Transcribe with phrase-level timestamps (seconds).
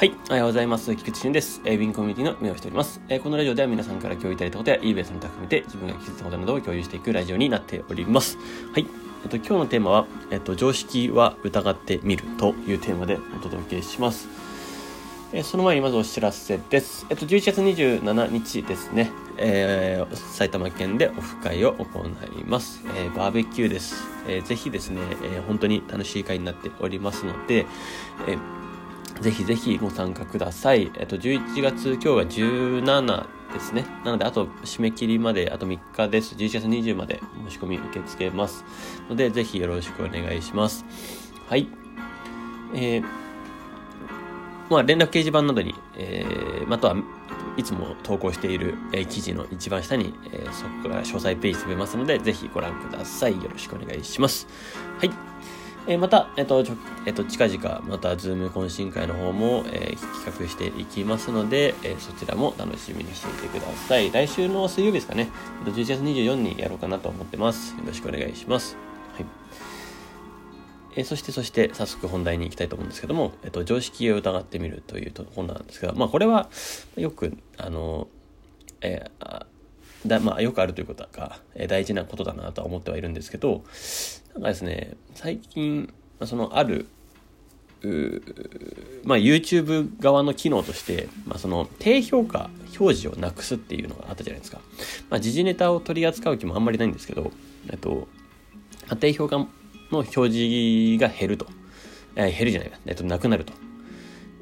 [0.00, 0.14] はい。
[0.30, 0.96] おはようございます。
[0.96, 1.60] 菊池俊です。
[1.62, 3.02] えー、ウィンコミュニティの目をしております。
[3.10, 8.38] えー、このラジオでは皆さんから共有いただいたことや eBay さんと含めて自分が気づいたことなどを共有していくラジオになっております。
[8.72, 8.86] はい。
[9.24, 14.26] えっと、今日のテーマは、えっと、常識は疑ってみるというテーマでお届けします。
[15.34, 17.04] えー、その前にまずお知らせです。
[17.10, 22.80] えっと、11月27日ですね、えー、埼玉県でオフ会を行います。
[22.96, 24.02] えー、バーベキューです。
[24.26, 27.66] えー、ぜひですね、えー、本当に楽しい会になっておりますので、
[28.26, 28.60] えー
[29.20, 30.90] ぜひぜひご参加ください。
[30.98, 33.84] えっと、11月、今日が17ですね。
[34.04, 36.34] なので、あと、締め切りまで、あと3日です。
[36.34, 38.64] 11月20まで申し込み受け付けます。
[39.08, 40.84] ので、ぜひよろしくお願いします。
[41.48, 41.68] はい。
[42.74, 43.04] えー、
[44.70, 46.96] まあ、連絡掲示板などに、えー、または
[47.56, 53.32] いつも投稿している、えー、記事の一番下に、えー、そこから詳細ページ飛べますので、ぜひご覧ください。
[53.42, 54.46] よろしくお願いします。
[54.98, 55.10] はい。
[55.86, 56.64] え、また、えっ、と、
[57.06, 64.12] えっ、と、近々、また、ズーム懇親会の方も、えー、企画していきますので、えそちらも楽しみにしていてください。
[64.12, 65.28] 来週の水曜日ですかね、
[65.66, 67.74] えっと、11月24日にやろうかなと思ってます。
[67.76, 68.76] よろしくお願いします。
[69.14, 69.26] はい。
[70.96, 76.50] えそして、そして、早速本題に行きたいと思うんですけども、えっと、常識を疑ってみるというところなんですが、まあ、これは、
[76.96, 78.08] よく、あの、
[78.82, 79.46] えー、
[80.06, 83.64] だまあ、よくあるということが、え大事なことだなとは思ってはいるんですけど、
[84.34, 85.92] なんかですね、最近、
[86.24, 86.86] そのある、
[89.04, 94.60] まあ、YouTube 側の機能として、まあ、その低評価表示をなくすっていうのがあったじゃないですか。
[95.08, 97.32] まあ、時事ネタを取り扱う気もあんまりないんですけど、
[97.70, 98.08] えっと、
[98.98, 99.48] 低評価の
[99.90, 101.46] 表示が減ると。
[102.16, 102.78] え減るじゃないか。
[102.86, 103.52] えっと、なくなると。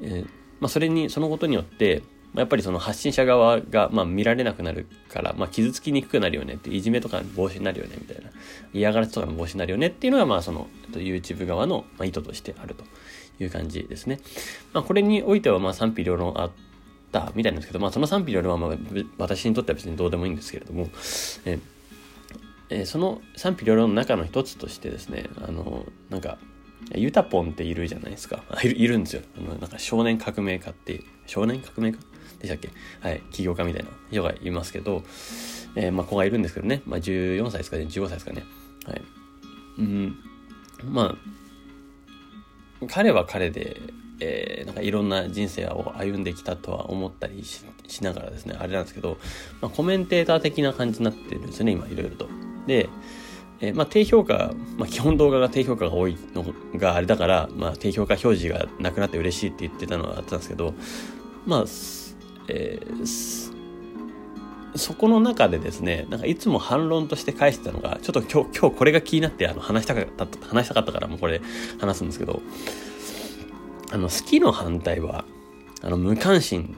[0.01, 0.27] えー、
[0.59, 2.01] まあ、それに、そのことによって、
[2.35, 8.29] やっぱりその発信者側が、まあ、見られなくなるから、まあ、傷つきにくくなるよねって、いじめとか防止になるよねみたいな、
[8.73, 12.83] 嫌がらせとかの防止になるよねっていうのが、まあ、その、YouTube 側の、意図としてあると
[13.39, 14.19] いう感じですね。
[14.73, 16.51] まあ、これにおいては、まあ、賛否両論あっ
[17.11, 18.77] たみたいなんですけど、まあ、その賛否両論は、まあ、
[19.17, 20.89] 私にとっては別にどうでもいいんですけれども、
[21.45, 21.59] え
[22.69, 26.37] え、その賛否両論の中の一つとしてですね、あの、なんか、
[26.95, 28.43] ユタポンっているじゃないですか。
[28.63, 29.21] いるんですよ。
[29.37, 31.03] あのなんか少年革命家っていう。
[31.27, 31.97] 少年革命家
[32.39, 32.69] でしたっけ？
[33.01, 35.03] はい、起業家みたいな人がいますけど、
[35.75, 38.43] えー、まあ、子がいるんですけどね、まあ、14歳ですかね、15歳ですかね。
[38.85, 39.01] はい。
[39.79, 40.17] うん、
[40.85, 41.15] ま
[42.81, 43.81] あ、彼は彼で、
[44.19, 49.17] えー、なんかいろんな人生を歩んできたとは思ったりしながらですね、あれなんですけど、
[49.61, 52.27] まあ、コメンテーター的な感じになってるんですよね、今いろいろと。
[52.67, 52.89] で、
[53.61, 60.73] えー、まあ、低評価、まあ、基本動画が低評価が多いのがあれだから、まあ、低評価表示がなくなって嬉しいって言ってたのはあったんですけど、
[61.45, 61.65] まあ、
[62.49, 63.53] えー、
[64.75, 71.41] そこの中でですね、なんかいつも反論として返してたのが、ちょっと今日、今日これが気になってあの話したかった、話したかったからもうこれ
[71.79, 72.41] 話すんですけど、
[73.91, 75.25] あの、好きの反対は、
[75.81, 76.75] あの、無関心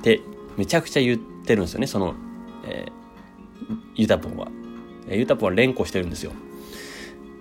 [0.00, 0.20] って
[0.56, 2.14] めちゃくちゃ言ってるんですよね、その、
[2.64, 4.48] えー、ユタポンは。
[5.10, 6.32] ユタポンは連呼してるんですよ。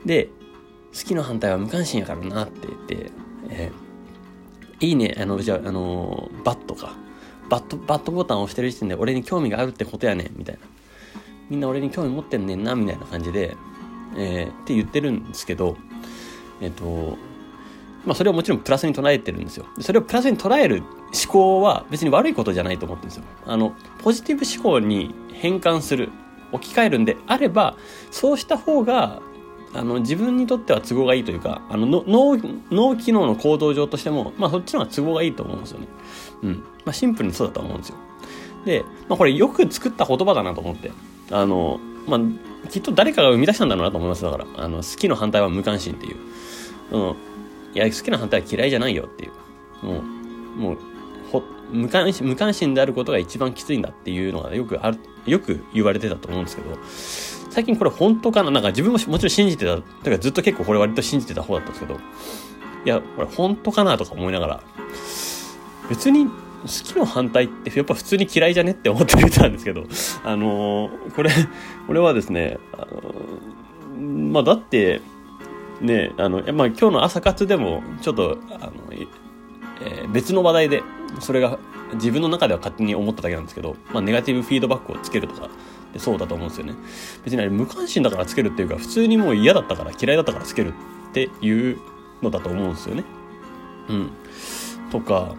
[0.05, 0.29] で、
[0.93, 3.11] 好きの反対は無関心やからなって言って、
[3.49, 7.06] えー、いいね、あの、じゃあ、あのバットか。
[7.49, 10.61] バット、バットボタンを押してる時点で俺に興味があるってことやねん、みたいな。
[11.49, 13.55] みんな俺に興味持ってんねんな、みたいな感じで、
[14.17, 15.77] えー、って言ってるんですけど、
[16.61, 17.17] えっ、ー、と、
[18.05, 19.65] まあそれをもちろんプラスに捉えてるんですよ。
[19.79, 23.23] それをプラスに捉える思考は別に悪いことじゃないと思ってるんですよ。
[23.45, 26.09] あの、ポジティブ思考に変換する、
[26.51, 27.75] 置き換えるんであれば、
[28.11, 29.21] そうした方が
[29.73, 32.37] あの、自分にとっては都合がいいというか、あの、脳、
[32.71, 35.87] 脳機能の行動上としても、まあそっちの方が都合がいいと思うんですよね。
[36.43, 36.63] うん。
[36.85, 37.95] まあシンプルにそうだと思うんですよ。
[38.65, 40.91] で、まあこれよく作った言葉だなと思って。
[41.31, 44.23] あの、まあ、きっと誰かが生み出したんだろうなと思います。
[44.23, 46.15] だから、あの、好きの反対は無関心っていう。
[46.91, 47.15] うん。
[47.73, 49.85] いや、好きな反対は嫌いじゃないよっていう。
[49.85, 50.01] もう、
[50.59, 50.77] もう、
[51.31, 56.77] ほ、無関心、無関心であることが一番きついんだっていうのがよくある、よく言われてたと思うんですけど、
[57.49, 58.51] 最近これ本当かな？
[58.51, 59.75] なんか自分ももちろん信じてた。
[59.75, 61.99] だかずっと結構これ割と信じてた方だったんですけど、
[62.85, 63.97] いや、これ本当かな？
[63.97, 64.63] とか思いながら、
[65.89, 66.31] 別に好
[66.67, 69.85] きの反対ってやっぱ普通に嫌いじゃねって思ってみたんですけど、
[70.23, 71.31] あのー、これ、
[71.85, 75.01] これはですね、あのー、まあだって、
[75.81, 78.71] ね、あの、まあ今日の朝活でもちょっと、あの、
[79.81, 80.83] えー、別の話題で、
[81.19, 81.59] それが
[81.93, 85.49] 自分の中では勝手に思っただけなんですけど、まあネガティブフィードバックをつけるとか、
[85.97, 86.73] そうだと思うんですよね。
[87.23, 90.73] 別にあれ無関心だからつけるっていうか、普通にもう嫌だったから嫌いだったからつける
[91.09, 91.77] っていう
[92.21, 93.03] のだと思うんですよね。
[93.89, 94.09] うん。
[94.91, 95.35] とか、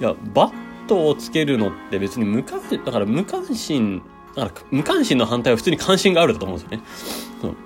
[0.00, 4.02] いや、バットをつけるのって別に無関心、だから無関心、
[4.34, 6.84] だから無関心の反対は普通に関心があるだと思うんですよね。
[7.42, 7.56] う。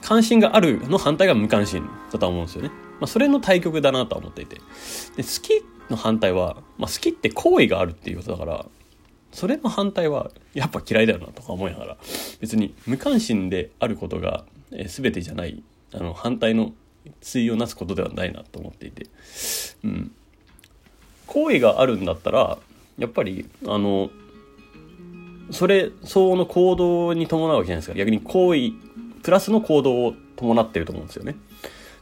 [0.00, 2.68] 関心があるの反対が無関心だと思うんですよね。
[3.00, 4.56] まあ、それの対極だなとは思っていて。
[4.56, 4.62] で、
[5.22, 8.66] 好きの反対は、まあ、好きって好意があるっていうことだから、
[9.32, 11.96] それの反対はやっぱ嫌いだよなとか思いながら、
[12.40, 15.62] 別に無関心であることが、えー、全てじゃない、
[15.92, 16.72] あの、反対の
[17.20, 19.06] 対をなすことではないなと思っていて。
[19.84, 20.12] うん。
[21.32, 22.58] 好意があるんだったら、
[22.98, 24.10] やっぱり、あの、
[25.50, 27.94] それ相応の行動に伴うわけじゃないですか。
[27.94, 28.72] 逆に行為、
[29.22, 31.36] プラスの行動を伴ってると思うんですよね。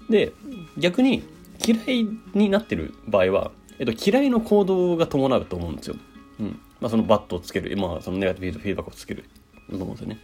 [0.09, 0.33] で、
[0.77, 1.23] 逆に
[1.65, 5.97] 嫌いになってる場合は、えっと、嫌いの行動が伴うと思うんですよ。
[6.41, 6.61] うん。
[6.81, 9.25] まあ、そのバットをつける、まあ、そのネガティブフィードバックをつける
[9.71, 10.19] と思うんですよね。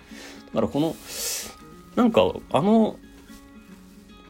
[0.46, 0.96] だからこの、
[1.94, 2.22] なんか、
[2.52, 2.98] あの、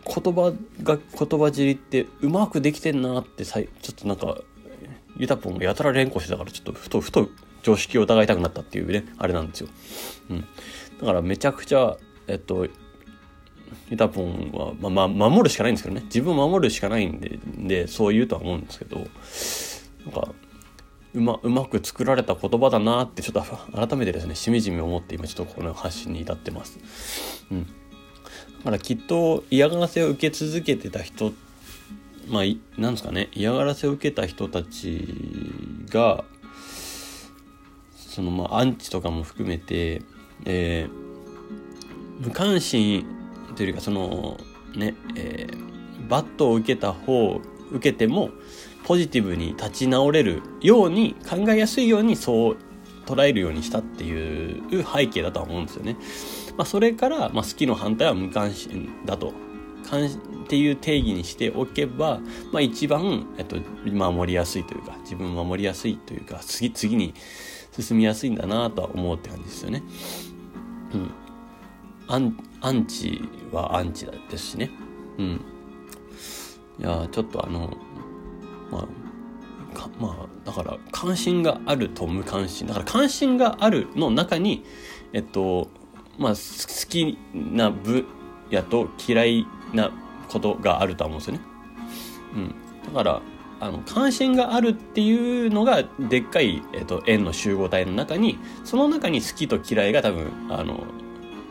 [0.04, 0.52] 言葉
[0.82, 4.38] が、言葉尻ってうまくできてんなって、ちょっとなんか、
[5.18, 7.28] ユタポンがやたら連呼してたから、ちょっとふと、ふと
[7.62, 9.68] 常識を疑いたくなったっていうね、あれなんですよ。
[10.30, 10.40] うん。
[11.00, 11.96] だからめちゃくちゃ、
[12.26, 12.66] えっと、
[13.88, 16.02] ユタポンは、まあ、ま、守るしかないんですけどね。
[16.04, 19.06] 自分を守るしかないんで、で、そう言うとは思うんですけど、なん
[20.12, 20.34] か、
[21.14, 26.78] うま、うまく作られた言葉だなって、ちょっと改めてですね、しみじみ思って今ちょっとこの発信に至ってます。
[27.50, 27.64] うん。
[27.64, 27.70] だ
[28.64, 31.32] からきっと嫌がらせを受け続けてた人、
[32.28, 35.06] まあ、なんですかね、嫌がらせを受けた人たち
[35.88, 36.24] が、
[37.94, 40.02] そのまあアンチとかも含めて、
[40.46, 43.06] えー、無関心
[43.56, 44.38] というかその
[44.74, 47.40] ね、えー、バットを受けた方
[47.70, 48.30] 受けても
[48.84, 52.56] ポジティブに立ち直れるように考えやすいようにそう
[53.04, 55.96] 捉えるようにしたっていう背景だとは思うんですよね。
[56.56, 59.32] まあ、それから、まあ、好きの反対は無関心だと。
[59.86, 62.20] っていう定義にしておけば、
[62.52, 63.56] まあ、一番、えっと、
[63.90, 67.14] 守りやすいというか自分守りやすいというか次次に
[67.78, 69.82] 進みやすいんだなとは思うって感じですよね。
[70.94, 71.10] うん。
[72.08, 73.22] アンアンチ
[73.52, 74.70] はアンチですしね。
[75.18, 75.44] うん。
[76.78, 77.76] いやちょっとあの、
[78.70, 78.86] まあ、
[80.00, 82.66] まあ、だから、関心があると無関心。
[82.66, 84.64] だから、関心があるの中に、
[85.12, 85.68] えっと、
[86.18, 88.06] まあ、好きな部
[88.50, 89.46] やと嫌い
[89.76, 89.92] な
[90.28, 91.40] ことがあると思うんですよね。
[92.34, 92.54] うん。
[92.92, 93.22] だから、
[93.58, 100.84] あの関心があるっていうのがでっかい、えっと、円の集合体の中にその中に好きと嫌いが多分あの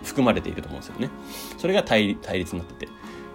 [0.04, 1.10] 含まれていると思うんですよね。
[1.58, 2.92] それが対対立になってて。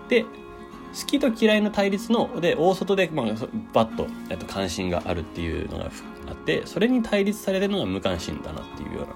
[0.08, 3.26] で好きと嫌いの対立ので大外で、まあ、
[3.72, 5.84] バッと、えっと、関心があるっていうのが
[6.28, 9.14] あってそれに対立されてるのが無関心だなっていうような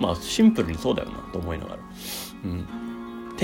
[0.00, 1.78] まあシンプルにそうだよなと思いながら。
[2.44, 2.89] うん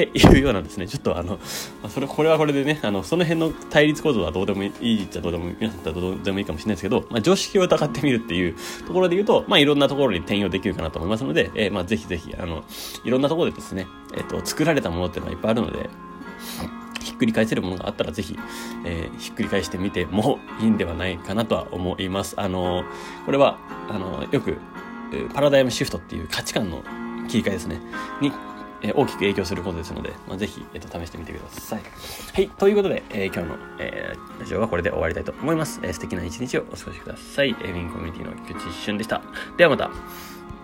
[0.05, 1.39] っていうようなですね、ちょっとあの
[1.83, 8.55] ま、それ、これはこれでね、あの、その辺の対立構造はどうでもいいっちゃどうでも、皆さんだったらどうでもいいかもしれないですけど、まあ、常識を疑ってみるっていう
[8.87, 12.65] ところで言うと、まあ、いろんなところに転用できるかなと思いますので、えー、まあ、ぜひぜひ、あの、
[13.05, 15.89] いろんなところでですね、えっ、ー、と、作られたものっていうのはいっぱいあるので、
[17.03, 18.37] ひっくり返せるものがあったらぜひ、
[18.85, 22.35] えー、ひっくり返してみてもいいんではないかなとは思います。
[22.37, 22.85] あの
[23.25, 23.59] これは、
[23.89, 24.59] あのよく、
[25.33, 26.83] パラダイムシフトっていう価値観の
[27.29, 27.81] 切り替えですね。
[28.21, 28.33] に
[28.83, 31.83] え大きく影響することですので、まあ、ぜひ、えっと、試してみてください。
[32.35, 32.49] はい。
[32.51, 35.81] ということで、えー、今日の、えー、ラジオはこれで終わりたいと思います。
[35.83, 37.57] えー、素敵な一日をお過ごしください。
[37.65, 39.23] エビ、ンコミュニティの菊池俊でした。
[39.57, 39.91] ではまた。